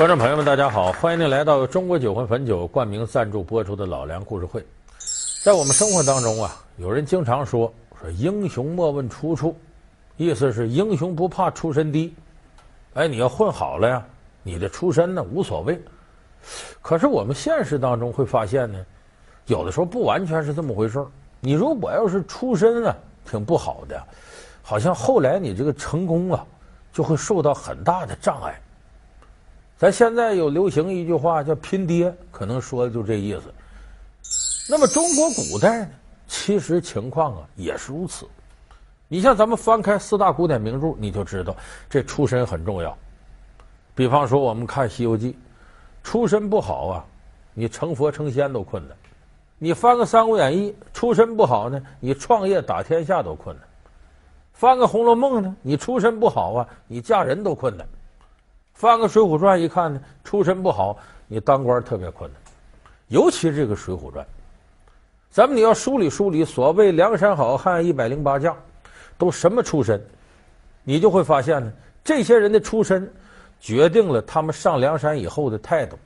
[0.00, 4.64] 观众朋友们，大家好，欢迎您来到中国酒魂汾酒冠名赞助播出的老梁故事会。
[5.44, 9.54] 在我们生活当中啊，有人经常说说英雄莫问出处，
[10.16, 12.14] 意思是英雄不怕出身低。
[12.94, 14.02] 哎，你要混好了呀，
[14.42, 15.78] 你的出身呢无所谓。
[16.80, 18.82] 可是我们现实当中会发现呢，
[19.48, 21.04] 有的时候不完全是这么回事。
[21.40, 22.96] 你如果要是出身啊
[23.30, 24.02] 挺不好的，
[24.62, 26.42] 好像后来你这个成功啊
[26.90, 28.58] 就会受到很大的障碍。
[29.80, 33.44] 咱现在有流行一句话叫“拼爹”，可能说的就这意思。
[34.68, 35.90] 那么中国古代呢，
[36.28, 38.28] 其实情况啊也是如此。
[39.08, 41.56] 你像咱们翻开四大古典名著，你就知道
[41.88, 42.94] 这出身很重要。
[43.94, 45.32] 比方说，我们看《西游记》，
[46.04, 47.04] 出身不好啊，
[47.54, 48.94] 你成佛成仙都困难；
[49.56, 53.64] 你翻个《三国演义》，出身不好呢，你创业打天下都困难；
[54.52, 57.88] 翻个《红楼梦》呢，你出身不好啊，你嫁人都困难。
[58.80, 60.96] 翻个《水浒传》一看呢，出身不好，
[61.28, 62.40] 你当官特别困难。
[63.08, 64.24] 尤其这个《水浒传》，
[65.30, 68.56] 咱们你要梳理梳理，所谓梁山好汉一百零八将，
[69.18, 70.02] 都什么出身？
[70.82, 71.70] 你就会发现呢，
[72.02, 73.06] 这些人的出身
[73.60, 75.98] 决定了他们上梁山以后的态度。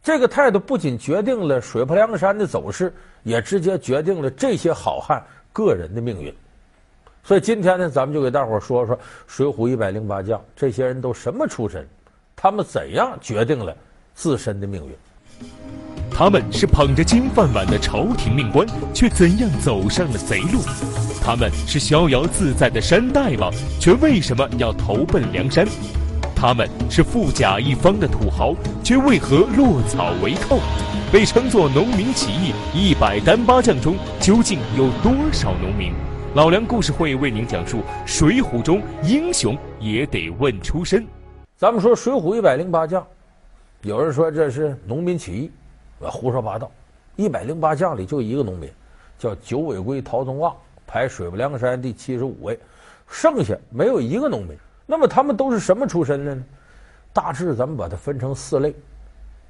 [0.00, 5.20] 这个态度不仅决定了水泊梁山的走势，也直接决定了这些好汉
[5.52, 6.32] 个人的命运。
[7.26, 8.94] 所以今天呢，咱们就给大伙说说
[9.26, 11.84] 《水浒一百零八将》，这些人都什么出身？
[12.36, 13.76] 他们怎样决定了
[14.14, 14.94] 自身的命运？
[16.08, 20.60] 他们是捧着金饭碗的朝廷命官，却怎样走上了贼路？
[21.20, 25.66] 他们是逍遥自在的山大王，却为什么要投奔梁山？
[26.36, 30.60] 他们是富甲一方的土豪，却为何落草为寇？
[31.10, 35.92] 被称作农民起义一百单八将中，究竟有多少农民？
[36.36, 41.06] 老梁故事会为您讲述《水浒》中英雄也得问出身。
[41.56, 43.02] 咱们说《水浒》一百零八将，
[43.80, 45.50] 有人说这是农民起义，
[45.98, 46.70] 胡说八道。
[47.16, 48.70] 一百零八将里就一个农民，
[49.18, 50.54] 叫九尾龟陶宗旺，
[50.86, 52.60] 排水泊梁山第七十五位，
[53.08, 54.54] 剩下没有一个农民。
[54.84, 56.44] 那么他们都是什么出身的呢？
[57.14, 58.74] 大致咱们把它分成四类，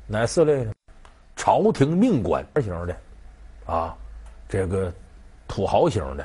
[0.07, 0.73] 哪四类呢？
[1.35, 2.97] 朝廷命官型的，
[3.67, 3.93] 啊，
[4.49, 4.93] 这个
[5.49, 6.25] 土豪型的，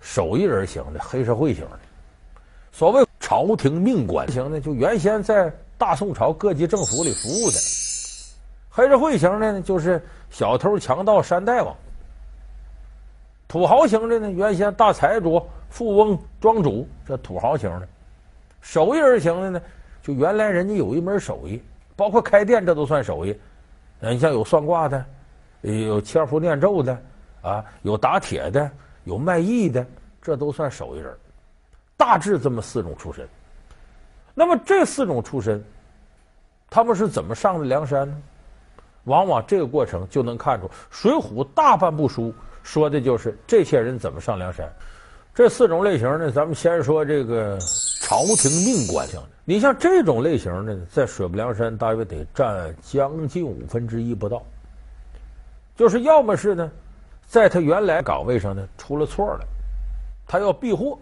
[0.00, 1.78] 手艺人型的，黑社会型的，
[2.72, 3.04] 所谓。
[3.22, 7.56] 朝廷命官型的，就原先在大宋朝各级政府里服务的；
[8.68, 11.72] 黑社会型的呢，就是小偷强盗山大王；
[13.46, 17.86] 土豪型的呢，原先大财主、富翁、庄主，这土豪型的；
[18.60, 19.62] 手艺人型的呢，
[20.02, 21.62] 就原来人家有一门手艺，
[21.94, 23.38] 包括开店，这都算手艺。
[24.00, 25.04] 你像有算卦的，
[25.60, 27.00] 有签符念咒的，
[27.42, 28.68] 啊，有打铁的，
[29.04, 29.86] 有卖艺的，
[30.20, 31.14] 这都算手艺人。
[31.96, 33.28] 大致这么四种出身，
[34.34, 35.62] 那么这四种出身，
[36.70, 38.16] 他们是怎么上的梁山呢？
[39.04, 44.70] 往往这个过程就能看出，《水浒》大半部书说的就是这些人怎么上梁山。
[45.34, 47.58] 这四种类型呢，咱们先说这个
[48.02, 49.28] 朝廷命官型的。
[49.44, 54.42] 你像这种类型的，在水泊梁山大约得占将近五分之一不到。
[55.76, 56.70] 就是要么是呢，
[57.30, 59.46] 在他原来岗位上呢出了错了，
[60.26, 60.98] 他要避祸。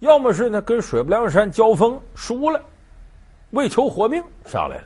[0.00, 2.60] 要么是呢，跟水泊梁山交锋输了，
[3.50, 4.84] 为求活命上来了，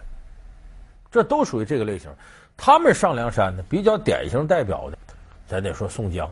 [1.11, 2.11] 这都属于这个类型。
[2.55, 4.99] 他们上梁山呢，比较典型代表的，
[5.49, 6.31] 咱得说宋江。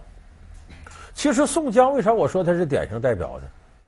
[1.15, 3.45] 其实宋江为啥我说他是典型代表的？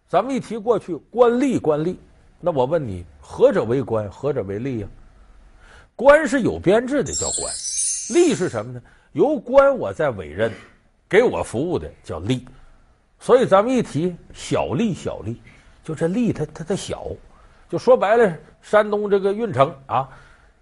[0.08, 1.94] 咱们一提过去官吏官吏，
[2.40, 4.88] 那我问你，何者为官，何者为吏呀？
[5.94, 7.52] 官是有编制的，叫官；
[8.08, 8.80] 吏是什么呢？
[9.12, 10.50] 由官我在委任，
[11.08, 12.40] 给我服务的叫吏。
[13.18, 15.36] 所以咱们一提小吏，小吏，
[15.84, 17.06] 就这吏他他他小，
[17.68, 20.08] 就说白了，山东这个运城啊，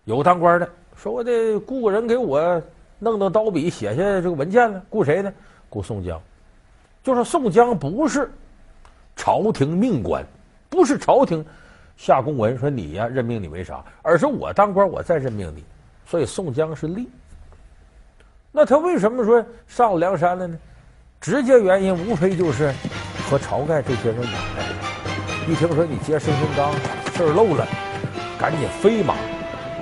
[0.05, 2.63] 有当官的，说我得雇个人给我
[2.99, 5.33] 弄弄刀笔写下这个文件呢，雇谁呢？
[5.69, 6.21] 雇宋江。
[7.03, 8.31] 就说宋江不是
[9.17, 10.27] 朝廷命官，
[10.69, 11.43] 不是朝廷
[11.97, 15.65] 下公文说你呀任命你为啥，而是我当官我再任命你，
[16.05, 17.07] 所以宋江是吏。
[18.53, 20.59] 那他为什么说上梁山了呢？
[21.21, 22.75] 直接原因无非就是
[23.29, 25.49] 和晁盖这些人有关。
[25.49, 26.73] 一听说你接生辰纲
[27.15, 27.67] 事儿漏了，
[28.39, 29.15] 赶紧飞马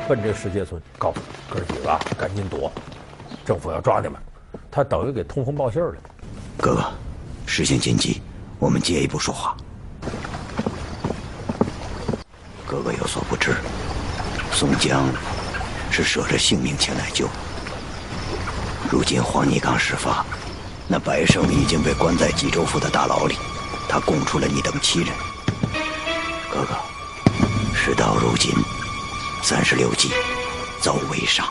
[0.09, 2.71] 奔这石碣村，告诉哥几个赶紧躲，
[3.45, 4.21] 政府要抓你们。
[4.71, 5.95] 他等于给通风报信了。
[6.59, 6.85] 哥哥，
[7.47, 8.21] 事情紧急，
[8.59, 9.57] 我们借一步说话。
[12.67, 13.55] 哥哥有所不知，
[14.53, 15.05] 宋江
[15.91, 17.29] 是舍着性命前来救。
[18.91, 20.25] 如今黄泥岗事发。
[20.87, 23.37] 那白胜已经被关在济州府的大牢里，
[23.89, 25.09] 他供出了你等七人。
[26.51, 26.75] 哥哥，
[27.75, 28.51] 事到如今，
[29.43, 30.11] 三十六计，
[30.81, 31.47] 走为上。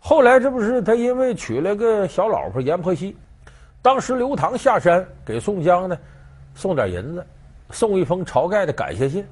[0.00, 3.16] 后来这不是他因为娶了个小老婆阎婆惜，
[3.80, 5.96] 当时刘唐下山给宋江呢
[6.56, 7.24] 送点银子，
[7.70, 9.24] 送一封晁盖的感谢信。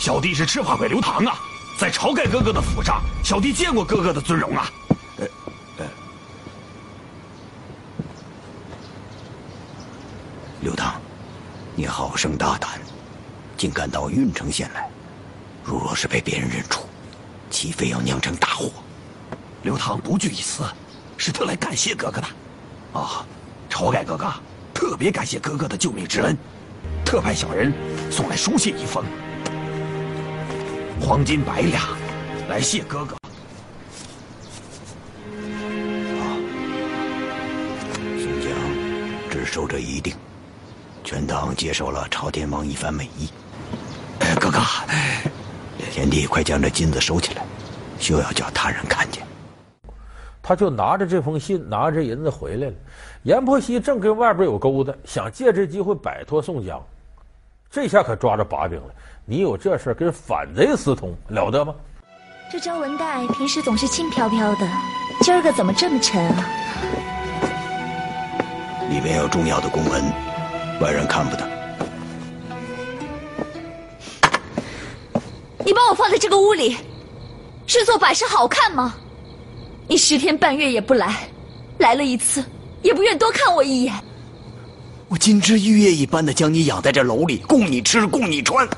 [0.00, 1.36] 小弟是赤发鬼刘唐啊，
[1.78, 4.68] 在晁盖哥哥的府上，小弟见过哥哥的尊容啊。
[5.18, 5.26] 呃
[5.78, 5.86] 呃，
[10.62, 11.00] 刘唐，
[11.74, 12.80] 你好生大胆，
[13.56, 14.88] 竟敢到郓城县来，
[15.64, 16.84] 如若是被别人认出，
[17.50, 18.70] 岂非要酿成大祸？
[19.64, 20.62] 刘唐不惧一死，
[21.16, 22.26] 是特来感谢哥哥的。
[22.92, 23.26] 啊，
[23.68, 24.32] 晁盖哥哥
[24.72, 26.38] 特别感谢哥哥的救命之恩，
[27.04, 27.72] 特派小人
[28.08, 29.04] 送来书信一封。
[31.00, 31.82] 黄金百两，
[32.48, 33.16] 来谢哥哥。
[36.20, 36.22] 啊，
[38.16, 38.52] 宋江
[39.28, 40.14] 只收这一锭，
[41.04, 43.28] 全当接受了朝天王一番美意。
[44.20, 44.60] 哎，哥哥，
[45.90, 47.42] 贤弟快将这金子收起来，
[47.98, 49.22] 休要叫他人看见。
[50.40, 52.74] 他就拿着这封信，拿着银子回来了。
[53.24, 56.82] 阎婆惜正跟外边有勾搭，想借这机会摆脱宋江，
[57.70, 58.94] 这下可抓着把柄了。
[59.24, 61.74] 你有这事跟反贼私通了得吗？
[62.50, 64.68] 这张文带平时总是轻飘飘的，
[65.22, 66.44] 今儿个怎么这么沉啊？
[68.90, 70.02] 里面有重要的公文，
[70.82, 71.48] 外人看不得。
[75.64, 76.76] 你把我放在这个屋里，
[77.68, 78.96] 是做摆设好看吗？
[79.86, 81.28] 你十天半月也不来，
[81.78, 82.44] 来了一次
[82.82, 83.94] 也不愿多看我一眼。
[85.08, 88.68] 我金枝玉叶一般的将你养在这楼里，供你吃，供你穿。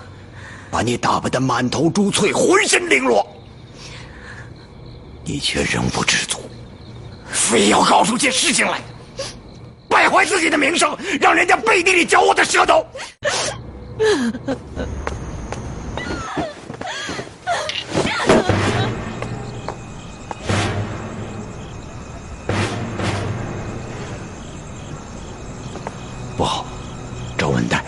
[0.70, 3.24] 把你打扮的满头珠翠，浑身绫罗，
[5.24, 6.38] 你却仍不知足，
[7.30, 8.80] 非要搞出些事情来，
[9.94, 12.84] 败坏自己的名声，让人家背地里嚼我的舌头。
[26.36, 26.66] 不好，
[27.38, 27.84] 找文带。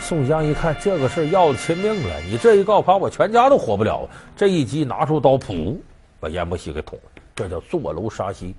[0.00, 4.08] 宋江一看这个事儿要了亲命了，你这一告，发我全家都活不了。
[4.36, 5.76] 这一击，拿出刀，噗，
[6.20, 7.22] 把阎婆惜给捅了。
[7.34, 8.54] 这叫坐楼杀妻。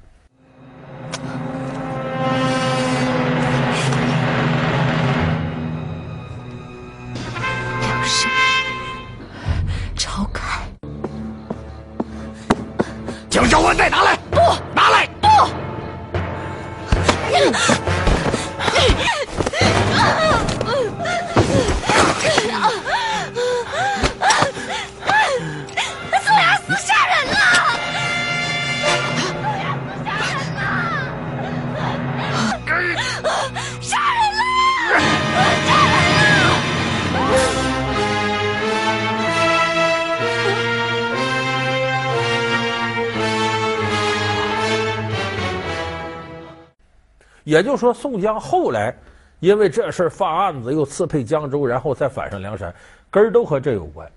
[47.46, 48.94] 也就说，宋江后来
[49.40, 52.74] 因为这事儿犯案子，又刺配江州，然后再反上梁山，
[53.10, 54.12] 根儿都和这有关。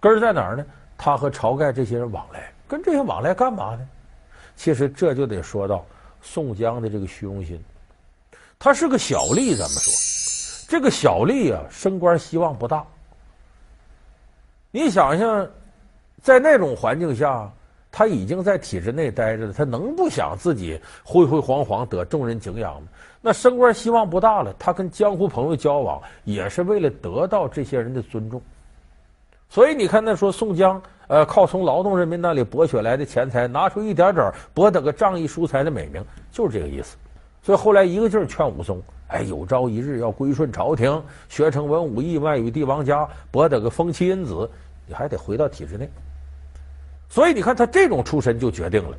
[0.00, 0.66] 根儿在哪儿呢？
[0.98, 3.88] 他和晁盖这些人往来，跟这些往来干嘛呢？
[4.56, 5.86] 其实这就得说到
[6.20, 7.62] 宋江的这个虚荣心。
[8.58, 12.84] 他是个小吏，咱们说，这个小吏啊，升官希望不大。
[14.70, 15.48] 你想想，
[16.20, 17.50] 在那种环境下。
[17.92, 22.88] 他已经在体制内待着了，他能不想自己辉辉煌煌得众人敬仰吗？
[23.20, 28.40] 那升官希望不大了，他跟江湖朋友交往也是为了得到这些人的尊重。
[29.48, 36.96] 所以你看，那说宋江，呃，靠从劳动人民那里博取来的钱财，拿出一点点博得个仗义疏财的美名，就是这个意思。
[37.42, 44.48] 所以后来一个劲儿劝武松，哎，有朝一日要归顺朝廷，学成文武艺，外与帝王家，博得个风妻恩子，
[44.86, 45.90] 你还得回到体制内。
[47.10, 48.96] 所以你看，他这种出身就决定了，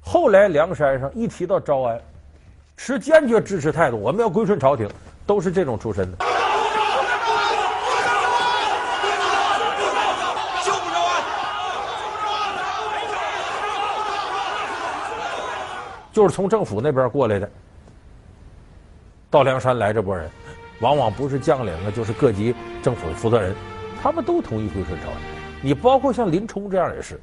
[0.00, 2.00] 后来梁山上一提到招安，
[2.76, 4.88] 持坚决支持态度，我们要归顺朝廷，
[5.26, 6.18] 都是这种出身的。
[16.12, 17.50] 就，是从政府那边过来的，
[19.28, 20.30] 到梁山来这波人，
[20.80, 23.56] 往往不是将领啊，就是各级政府的负责人，
[24.00, 25.18] 他们都同意归顺朝廷。
[25.62, 27.20] 你包括像林冲这样也是。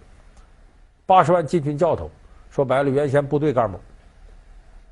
[1.08, 2.12] 八十万禁军教头，
[2.52, 3.80] 说白了，原先部队干部，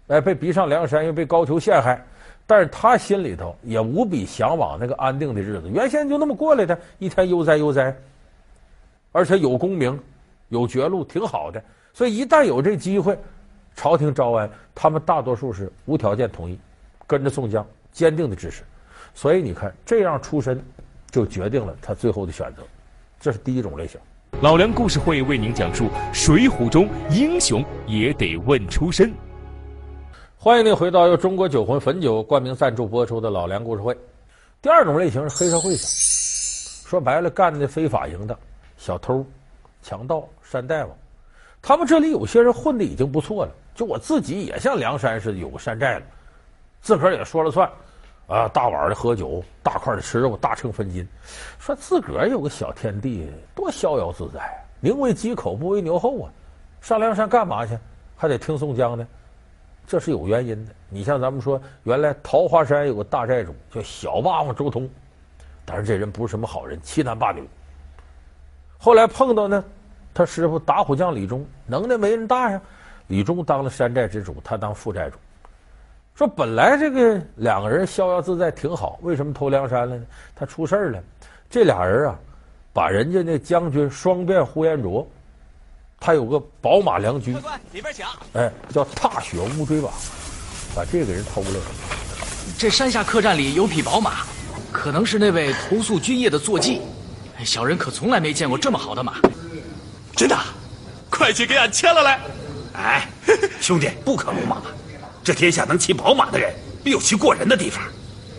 [0.07, 2.01] 哎，被逼上梁山，又被高俅陷害，
[2.47, 5.69] 但是他心里头也无比向往那个安定的日子。
[5.69, 7.93] 原先就那么过来的，一天悠哉悠哉，
[9.11, 9.99] 而且有功名，
[10.47, 11.61] 有爵禄，挺好的。
[11.93, 13.17] 所以一旦有这机会，
[13.75, 16.57] 朝廷招安，他们大多数是无条件同意，
[17.05, 18.63] 跟着宋江，坚定的支持。
[19.13, 20.63] 所以你看，这样出身，
[21.11, 22.63] 就决定了他最后的选择。
[23.19, 23.99] 这是第一种类型。
[24.41, 29.13] 老梁故事会为您讲述《水浒》中英雄也得问出身。
[30.37, 33.97] 欢迎您回到由中国酒魂汾酒冠名赞助播出的老梁故事会。
[34.61, 38.37] 第二种类型是黑社会型，说白了，干的非法型的
[38.75, 39.25] 小偷、
[39.81, 40.89] 强盗、山大王。
[41.61, 46.05] 他们这里有些人混的已经不错了，就我自己也像梁山似的有个山寨了，
[46.81, 47.71] 自个儿也说了算。
[48.27, 51.07] 啊，大碗的喝酒，大块的吃肉，大秤分金，
[51.59, 54.65] 说自个儿有个小天地，多逍遥自在。
[54.79, 56.31] 宁为鸡口，不为牛后啊！
[56.81, 57.77] 上梁山干嘛去？
[58.15, 59.07] 还得听宋江呢？
[59.87, 60.71] 这是有原因的。
[60.89, 64.89] 你像咱们说，原来桃花山有个大寨主叫小霸王周通，
[65.63, 67.47] 但是这人不是什么好人，欺男霸女。
[68.77, 69.63] 后来碰到呢，
[70.13, 72.61] 他师傅打虎将李忠，能耐没人大呀。
[73.07, 75.17] 李忠当了山寨之主，他当副寨主。
[76.15, 80.05] 说本来这个两个人逍遥自在挺好，为什么投梁山了呢？
[80.33, 81.03] 他出事了，
[81.49, 82.15] 这俩人啊，
[82.71, 85.05] 把人家那将军双变呼延灼，
[85.99, 87.33] 他有个宝马良驹，
[87.73, 89.89] 里边请，哎，叫踏雪乌骓马，
[90.73, 91.59] 把这个人偷了。
[92.57, 94.19] 这山下客栈里有匹宝马，
[94.71, 96.81] 可能是那位投宿军夜的坐骑。
[97.43, 99.15] 小人可从来没见过这么好的马，
[100.15, 100.37] 真的，
[101.09, 102.21] 快去给俺牵了来。
[102.73, 103.09] 哎，
[103.59, 104.63] 兄弟，不可鲁莽。
[105.25, 106.53] 这天下能骑宝马的人，
[106.83, 107.83] 必有其过人的地方。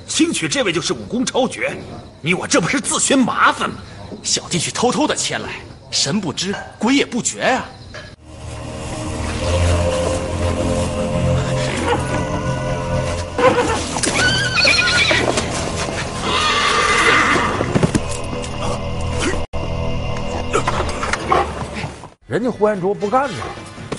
[0.06, 1.76] 兴许这位就是武功超绝，
[2.20, 3.78] 你我这不是自寻麻烦吗？
[4.22, 5.48] 小弟去偷偷的牵来，
[5.90, 7.64] 神不知鬼也不觉呀、
[22.28, 23.38] 人家呼延灼不干呢，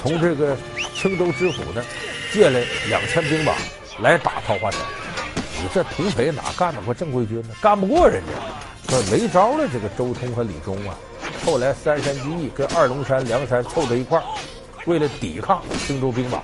[0.02, 0.56] 从这个
[0.96, 1.82] 青州知府那。
[2.32, 3.54] 借来两千兵马
[4.02, 4.82] 来打桃花山，
[5.62, 7.50] 你这土匪哪干得过正规军呢？
[7.62, 9.68] 干不过人家，说没招了。
[9.72, 10.96] 这个周通和李忠啊，
[11.46, 14.24] 后来三山聚义跟二龙山、梁山凑在一块儿，
[14.86, 16.42] 为了抵抗青州兵马，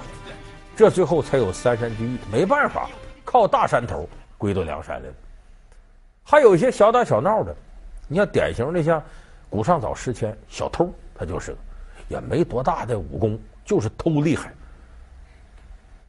[0.76, 2.18] 这最后才有三山聚义。
[2.32, 2.90] 没办法，
[3.26, 5.16] 靠大山头归到梁山来了。
[6.24, 7.54] 还有一些小打小闹的，
[8.08, 9.04] 你像典型的像
[9.50, 11.56] 古上早时迁小偷，他就是，
[12.08, 14.52] 也没多大的武功，就是偷厉害。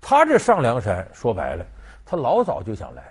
[0.07, 1.65] 他这上梁山，说白了，
[2.05, 3.03] 他老早就想来。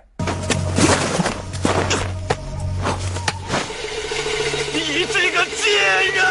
[4.72, 5.74] 你这个贱
[6.14, 6.24] 人！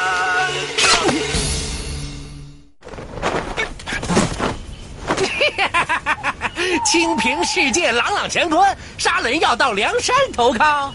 [6.85, 10.93] 清平世界朗朗乾坤，杀人要到梁山投靠。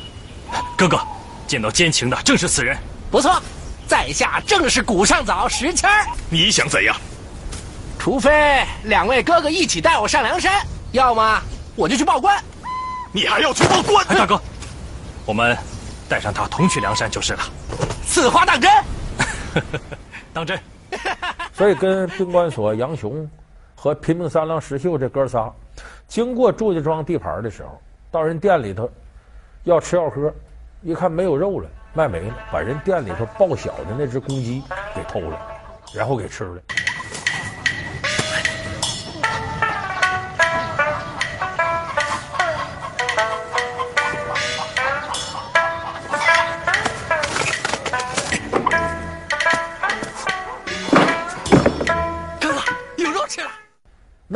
[0.79, 0.99] 哥哥，
[1.47, 2.75] 见到奸情的正是此人。
[3.11, 3.39] 不错，
[3.87, 6.07] 在下正是古上早石谦儿。
[6.31, 6.97] 你想怎样？
[8.09, 11.43] 除非两位哥哥一起带我上梁山，要么
[11.77, 12.43] 我就去报官。
[13.13, 14.03] 你还要去报官？
[14.07, 14.41] 大哥，
[15.27, 15.55] 我们
[16.09, 17.41] 带上他同去梁山就是了。
[18.07, 18.71] 此话当真？
[20.33, 20.59] 当真。
[21.53, 23.29] 所以跟兵官所杨雄
[23.75, 25.53] 和拼命三郎石秀这哥仨，
[26.07, 27.79] 经过祝家庄地盘的时候，
[28.11, 28.91] 到人店里头
[29.65, 30.33] 要吃要喝，
[30.81, 34.63] 一看没有肉了，卖没了，把人店里头报晓的那只公鸡
[34.95, 35.39] 给偷了，
[35.93, 36.63] 然后给吃了。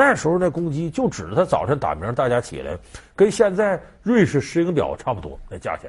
[0.04, 2.76] 那时候那公鸡就指着他早晨打鸣，大家起来，
[3.14, 5.88] 跟现在瑞士石英表差不多那价钱。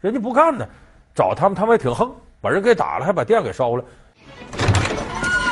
[0.00, 0.66] 人家不干呢，
[1.14, 3.84] 找他们他们还挺横，把人给打了，还把店给烧了。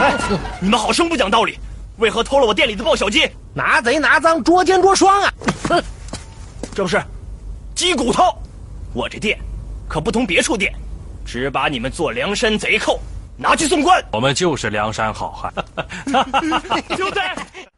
[0.00, 0.18] 哎，
[0.60, 1.56] 你们好生不讲道理，
[1.98, 3.30] 为何偷了我店里的报小鸡？
[3.54, 5.32] 拿贼拿赃，捉奸捉双啊！
[5.68, 5.80] 哼，
[6.74, 7.00] 这不是
[7.76, 8.24] 鸡骨头。
[8.92, 9.38] 我这店
[9.88, 10.74] 可不同别处店，
[11.24, 12.98] 只把你们做梁山贼寇
[13.36, 14.04] 拿去送官。
[14.10, 15.54] 我们就是梁山好汉，
[16.96, 17.20] 兄弟。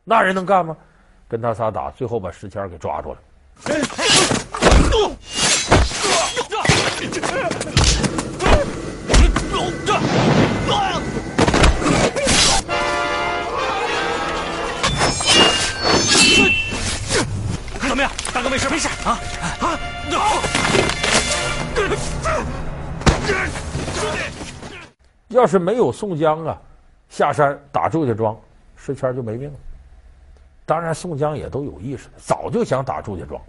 [0.05, 0.77] 那人能干吗？
[1.29, 3.19] 跟他仨打，最后把石谦给抓住了。
[17.89, 18.69] 怎么样，大哥没事？
[18.69, 18.89] 没事。
[19.05, 19.19] 啊？
[19.61, 19.79] 啊！
[25.29, 26.61] 要是没有宋江啊，
[27.09, 28.37] 下山打祝家庄，
[28.77, 29.59] 石谦就没命了。
[30.65, 33.41] 当然，宋江也都有意识，早就想打祝家庄，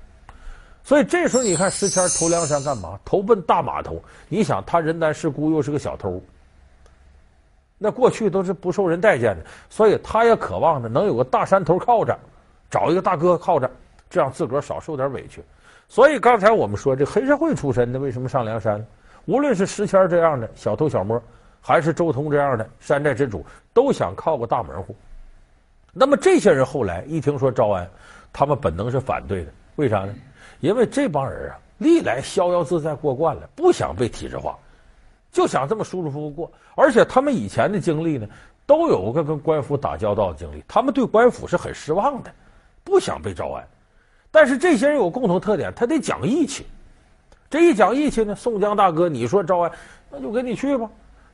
[0.84, 3.00] 所以这时候你看石谦投梁山干嘛？
[3.06, 4.02] 投奔大码头。
[4.28, 6.22] 你想，他人单势孤，又是个小偷，
[7.78, 12.18] 那过去都是不受人待见的，所以他也渴望着，能有个大山头靠着，
[12.70, 13.70] 找一个大哥靠着，
[14.10, 15.44] 这样自个儿少受点委屈。
[15.88, 18.84] 所以刚才我们说，这黑社会出身的为什么上梁山？
[19.26, 21.22] 无论是石谦这样的小偷小摸，
[21.62, 24.96] 还是周通这样的山寨之主，都想靠个大门户。
[25.94, 27.88] 那么这些人后来一听说招安，
[28.34, 29.52] 他们本能是反对的。
[29.76, 30.14] 为啥呢？
[30.60, 34.58] 因为这帮人啊，历来逍遥自在过惯了，不想被体制化，
[35.32, 36.52] 就想这么舒舒服服过。
[36.76, 38.28] 而且他们以前的经历呢，
[38.66, 42.32] 都有个跟官府打交道的经历，他们对官府是很失望的，
[42.84, 43.64] 不想被招安。
[44.32, 46.66] 但是这些人有共同特点，他得讲义气。
[47.52, 49.72] 这一讲义气呢，宋江大哥，你说招安，
[50.10, 50.90] 那就跟你去吧。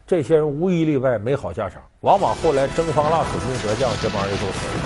[0.09, 4.83] 这些人无一例外没好下场，往往后来征方腊、损兵折将，这帮人都死了。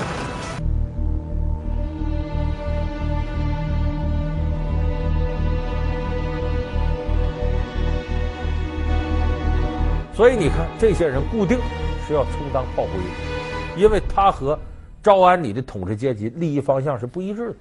[10.13, 11.57] 所以你看，这些人固定
[12.05, 14.59] 是要充当炮灰的，因为他和
[15.01, 17.55] 招安你的统治阶级利益方向是不一致的。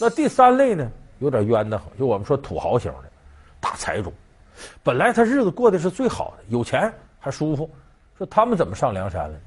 [0.00, 0.90] 那第三类呢，
[1.20, 3.04] 有点冤得慌，就我们说土豪型的
[3.60, 4.12] 大财主，
[4.82, 7.70] 本来他日子过得是最好的，有钱还舒服，
[8.16, 9.38] 说他们怎么上梁山了？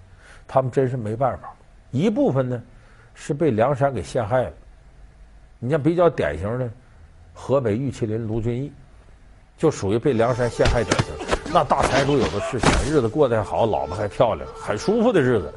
[0.48, 1.54] 他们真是没办法。
[1.92, 2.62] 一部分呢
[3.14, 4.52] 是被梁山给陷害了。
[5.60, 6.70] 你像比较典型的
[7.34, 8.72] 河北玉麒麟卢俊义，
[9.58, 11.14] 就属于被梁山陷害典型。
[11.52, 15.54] 那大财主有的是钱，日子过得还好，老婆还漂亮，很舒服的日子。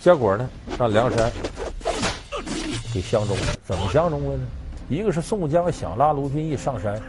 [0.00, 0.48] 结果呢，
[0.78, 1.30] 让梁山。
[2.92, 4.42] 给相中了，怎么相中了呢？
[4.88, 7.00] 一个是宋江想拉卢俊义上山，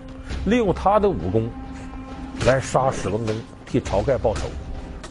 [0.45, 1.49] 利用他的武功
[2.45, 4.47] 来杀史文恭，替晁盖报仇，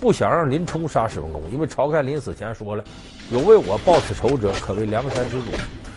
[0.00, 2.84] 不想让林冲杀史文恭，因为晁盖临死前说了，
[3.30, 5.46] 有为我报此仇者，可为梁山之主。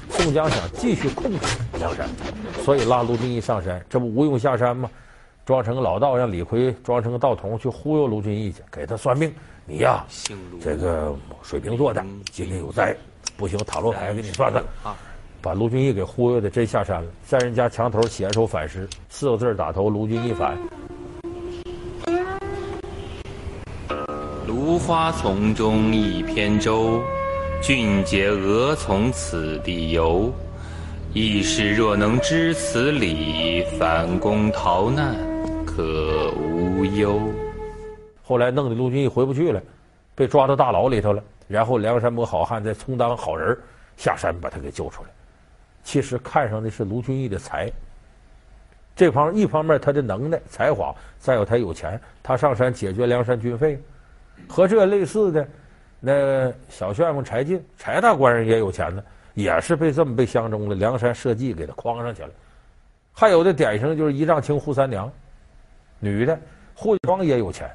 [0.09, 1.45] 宋江想继续控制
[1.79, 2.07] 梁山，
[2.63, 4.89] 所以拉卢俊义上山，这不吴用下山吗？
[5.43, 9.33] 装成个老道，让李逵装成个道童去忽悠卢俊义去，给他算命。
[9.65, 10.05] 你呀，
[10.61, 12.95] 这个水瓶座的，今天有灾。
[13.35, 14.95] 不行，塔罗牌给你算算啊！
[15.43, 20.57] 把卢俊义给忽悠的真下山了，在人家墙头写一首反诗，四个字打头：卢俊义反。
[24.47, 27.03] 芦花丛中一扁舟，
[27.61, 30.31] 俊杰俄从此地游。
[31.11, 35.13] 义士若能知此理，反攻逃难
[35.65, 37.19] 可无忧。
[38.23, 39.61] 后来弄得卢俊义回不去了，
[40.15, 41.21] 被抓到大牢里头了。
[41.49, 43.55] 然后梁山伯好汉再充当好人
[43.97, 45.09] 下山把他给救出来。
[45.83, 47.71] 其实看上的是卢俊义的才。
[48.95, 53.81] 这方一方面他的能耐才华，再有他有钱，他上山解决梁山军费。
[54.47, 55.47] 和这类似的，
[55.99, 60.75] 那小旋风柴进，柴大官人也有钱呢，也是被这么被相中了。
[60.75, 62.29] 梁山设计给他框上去了。
[63.11, 65.11] 还有的典型就是一丈青扈三娘，
[65.99, 66.37] 女的
[66.77, 67.69] 扈家庄也有钱。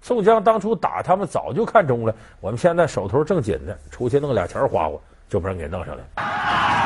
[0.00, 2.14] 宋江当初打他们，早就看中了。
[2.40, 6.85] 我们现在手头正紧的，出去弄俩钱花花，就把人给弄上来。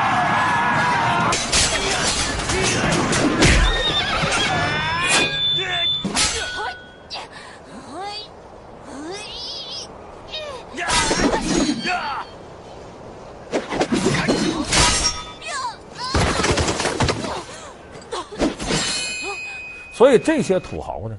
[20.01, 21.15] 所以这些土豪呢，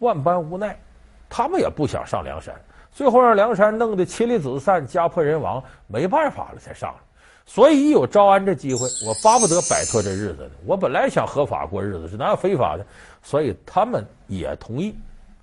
[0.00, 0.76] 万般无奈。
[1.28, 2.52] 他们也不想上梁山，
[2.90, 6.96] 最后让梁山弄得妻离子散、家破人亡，没办法了才上来。
[7.46, 10.50] 所以一有招安这机会，我巴不得摆脱这日子呢。
[10.66, 12.84] 我本来想合法过日子，是哪有非法的？
[13.22, 14.92] 所以他们也同意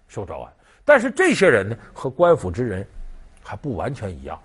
[0.09, 0.51] 受招安。
[0.83, 2.85] 但是这些人呢，和官府之人
[3.41, 4.37] 还不完全一样。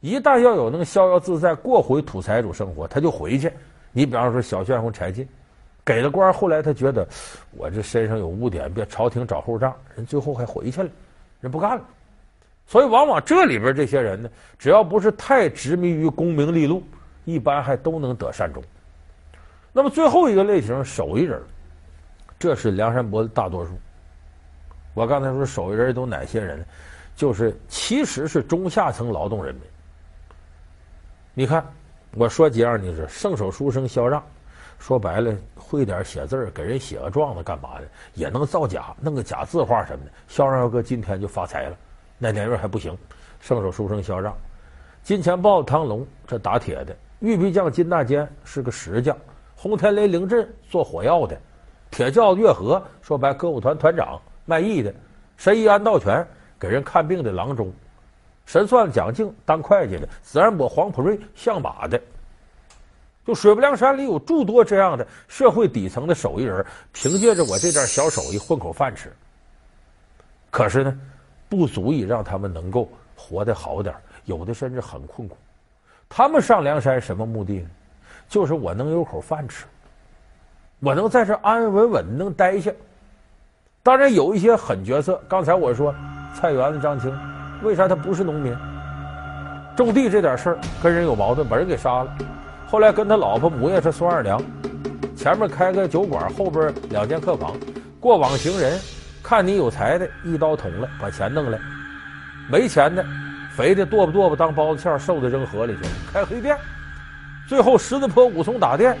[0.00, 3.52] 一旦要有能逍遥自在过回土财主生活，他就回去。
[3.92, 5.28] 你比方说小旋风柴进。
[5.84, 7.06] 给了官，后来他觉得
[7.52, 10.88] 我这身上有污点，别朝廷找后账，人最后还回去了，
[11.40, 11.82] 人不干了。
[12.66, 16.82] 所以往往这里边这些人呢，只要不是太执迷于功名利禄，
[17.24, 18.62] 一般还都能得善终。
[19.72, 21.42] 那么最后一个类型，手艺人，
[22.38, 23.72] 这是梁山伯的大多数。
[24.94, 26.64] 我刚才说手艺人都哪些人呢？
[27.16, 29.64] 就是其实是中下层劳动人民。
[31.34, 31.66] 你看，
[32.14, 34.22] 我说几样，你说圣手书生萧让。
[34.82, 40.10] 说白了，会点写字，给人写个状子干嘛的，也能造假，弄个假字画什么的。
[40.26, 41.76] 肖让要搁今天就发财了，
[42.18, 42.98] 那年月还不行。
[43.38, 44.36] 圣手书生肖让，
[45.04, 49.16] 金钱豹汤龙这打铁的，玉壁匠金大坚是个石匠，
[49.54, 51.38] 轰天雷凌震做火药的，
[51.88, 54.92] 铁轿子月和说白歌舞团团长卖艺的，
[55.36, 56.26] 神医安道全
[56.58, 57.72] 给人看病的郎中，
[58.46, 62.02] 神算子蒋静当会计的，自然伯黄普瑞相马的。
[63.24, 69.12] 就水泊梁山里有诸多这样的社会底层的手艺人，凭借着我这点小手艺混口饭吃。
[70.50, 70.98] 可是呢，
[71.48, 75.36] 不足以让他们能够活得好点，有的甚至很困苦。
[76.08, 77.68] 他们上梁山什么目的呢？
[78.28, 79.64] 就是我能有口饭吃。
[80.80, 82.72] 我能在这安安稳稳能待下。
[83.84, 85.94] 当然有一些狠角色，刚才我说
[86.34, 87.16] 菜园子张青，
[87.62, 88.56] 为啥他不是农民？
[89.76, 92.16] 种地这点事儿跟人有矛盾，把人给杀了。
[92.72, 94.42] 后来跟他老婆母亲是孙二娘，
[95.14, 97.54] 前面开个酒馆，后边两间客房。
[98.00, 98.80] 过往行人
[99.22, 101.58] 看你有财的，一刀捅了，把钱弄来；
[102.50, 103.04] 没钱的，
[103.54, 106.56] 肥的剁吧剁吧当包子馅，瘦的扔河里去了，开黑店。
[107.46, 108.96] 最后十字坡武松打店，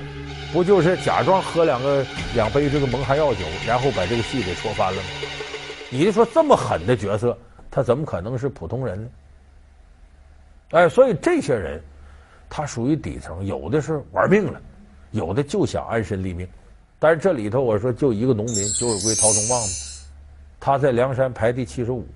[0.52, 2.04] 不就是假装喝两个
[2.34, 5.08] 两杯这个蒙汗药酒，然后把这个戏给戳翻了吗？
[5.88, 7.34] 你就说这么狠的角色，
[7.70, 9.08] 他怎么可能是普通人呢？
[10.72, 11.82] 哎，所以这些人，
[12.54, 14.60] 他属于底层，有的是玩命了，
[15.10, 16.46] 有的就想安身立命。
[16.98, 19.62] 但是这里头，我说就一个农民九尾龟陶宗旺，
[20.60, 22.06] 他在梁山排第七十五。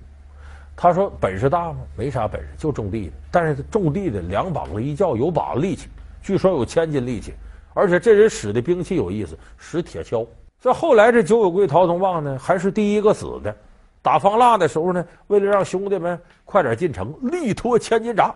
[0.75, 1.79] 他说本事大吗？
[1.95, 3.13] 没啥本事，就种地的。
[3.31, 5.87] 但是种地的两膀子一叫有把子力气，
[6.21, 7.33] 据说有千斤力气，
[7.73, 10.23] 而且这人使的兵器有意思，使铁锹。
[10.61, 13.55] 这后来这九尾龟陶宗旺呢，还是第一个死的。
[14.03, 18.35] 打方腊的时候呢，为了让兄弟们快点进城，力拖千斤闸。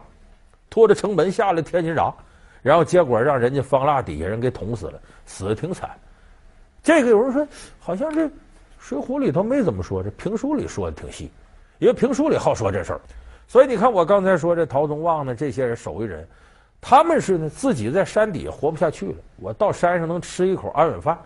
[0.71, 2.11] 拖着城门下了天津闸，
[2.63, 5.91] 然后结果让人家方腊底下人给捅死了，死的挺惨。
[6.81, 8.25] 这个有人说，好像这
[8.79, 11.29] 《水浒》里头没怎么说，这评书里说的挺细，
[11.77, 13.01] 因为评书里好说这事儿。
[13.47, 16.25] 所以你看，我刚才说这陶宗旺呢，这些人手艺人，
[16.79, 21.19] 他们是呢自己在山底下活不下去了，我到山上能吃一口安稳饭，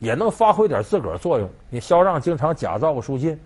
[0.00, 1.48] 也能发挥点自个儿作用。
[1.70, 3.38] 你萧让经常假造个书信，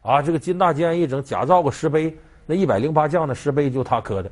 [0.00, 4.30] 啊，这个金大坚一整假造个石碑，那一百零八将的石碑就他刻的。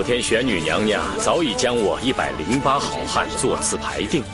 [0.00, 4.24] 九天玄女娘娘早已将我一百零八好汉座次排定。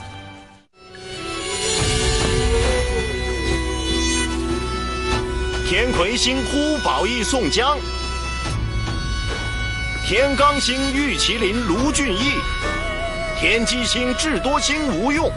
[5.69, 7.77] 天魁星呼保义宋江，
[10.07, 12.35] 天罡星玉麒麟卢俊义，
[13.37, 15.29] 天机星智多星吴用，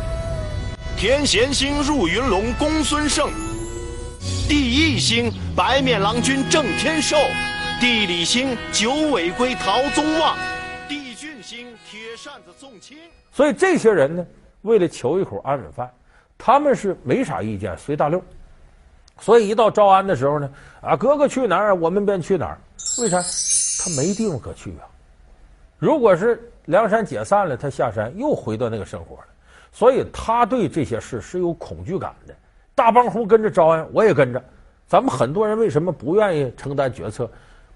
[0.95, 3.31] 天闲星入云龙公孙胜，
[4.47, 7.17] 地义星白面郎君郑天寿。
[7.79, 10.37] 地理星九尾龟陶宗旺，
[10.89, 12.97] 地俊星铁扇子宋清。
[13.31, 14.25] 所以这些人呢，
[14.63, 15.89] 为了求一口安稳饭，
[16.37, 18.21] 他们是没啥意见，随大溜。
[19.21, 20.49] 所以一到招安的时候呢，
[20.81, 22.57] 啊，哥哥去哪儿，我们便去哪儿。
[23.01, 23.21] 为啥？
[23.81, 24.83] 他没地方可去啊。
[25.77, 29.27] 如果是梁山解散了，他下山又回到那个生活了。
[29.71, 32.35] 所以他对这些事是有恐惧感的。
[32.75, 34.43] 大帮户跟着招安，我也跟着。
[34.85, 37.29] 咱们很多人为什么不愿意承担决策？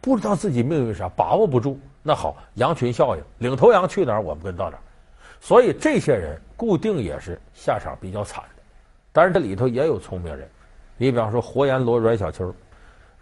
[0.03, 1.79] 不知道自己命运啥，把握不住。
[2.01, 4.79] 那好，羊群效应，领头羊去哪儿，我们跟到哪儿。
[5.39, 8.61] 所以这些人固定也是下场比较惨的。
[9.13, 10.45] 但是这里头也有聪明人，
[10.97, 12.43] 你比方说活阎罗阮小七、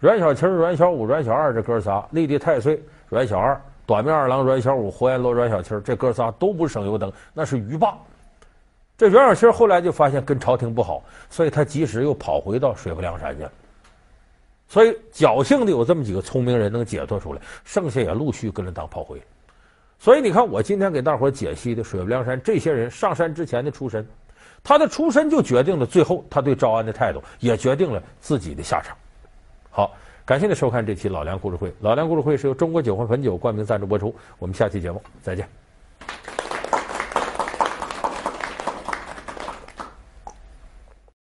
[0.00, 7.96] 阮小七、阮小五、阮小二这哥仨，立地太岁阮小二、短命二郎阮小五、活阎罗阮小七这哥仨都不是省油灯，那是鱼霸。
[8.98, 13.52] 这阮小七后来就发现跟朝廷不好，所以他及时又跑回到水泊梁山去了。
[14.72, 19.20] 所以侥幸的有这么几个聪明人能解脱出来，剩下也陆续跟着当炮灰。
[19.98, 24.08] 所以你看，我今天给大伙解析的水泊梁山这些人上山之前的出身，
[24.64, 28.96] 他的出身就决定了最后他对招安的态度，也决定了自己的下场。
[29.70, 31.70] 好，感谢您收看这期老梁故事会。
[31.80, 34.14] 老梁故事会是由中国酒魂汾酒冠名赞助播出。
[34.38, 35.61] 我们下期节目再见。